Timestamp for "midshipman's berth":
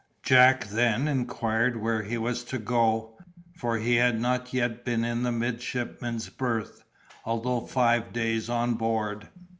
5.31-6.83